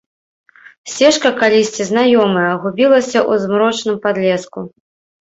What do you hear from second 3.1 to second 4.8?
ў змрочным падлеску.